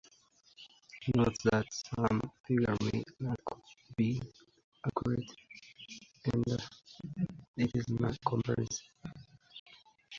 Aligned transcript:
Note 1.15 1.37
that 1.43 1.67
some 1.71 2.19
figures 2.47 2.75
may 2.91 3.03
not 3.19 3.39
be 3.95 4.19
accurate, 4.83 5.31
and 6.33 6.43
it 7.55 7.69
is 7.75 7.85
not 7.89 8.17
comprehensive. 8.25 8.89